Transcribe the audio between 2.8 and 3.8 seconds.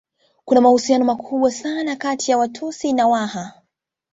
na Waha